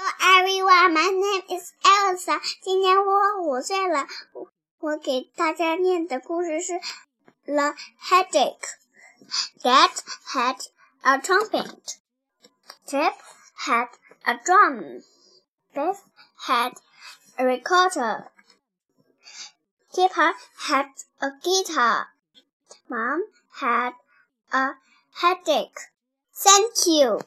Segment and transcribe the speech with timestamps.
[0.00, 2.40] Hello everyone, my name is Elsa。
[2.62, 4.06] 今年我五岁了。
[4.78, 6.74] 我给大家念的故事是
[7.44, 8.60] 《The Headache》。
[9.60, 9.90] Dad
[10.32, 10.68] had
[11.00, 11.96] a trumpet.
[12.86, 13.12] Chip
[13.66, 13.88] had
[14.22, 15.02] a drum.
[15.74, 15.98] Biff
[16.46, 16.74] had
[17.36, 18.28] a recorder.
[19.92, 20.32] Kipper
[20.68, 22.06] had a guitar.
[22.86, 23.22] Mom
[23.52, 23.94] had
[24.52, 24.76] a
[25.20, 25.90] headache.
[26.32, 27.18] Thank you.